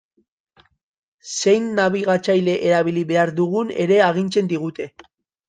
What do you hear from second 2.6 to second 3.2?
erabili